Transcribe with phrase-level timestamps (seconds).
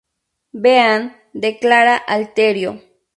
[0.63, 1.01] Bean",
[1.33, 2.71] declara Alterio.